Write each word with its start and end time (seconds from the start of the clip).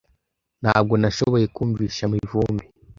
Ntabwo 0.61 0.93
nashoboye 1.01 1.45
kumvisha 1.55 2.03
Mivumbi. 2.13 2.65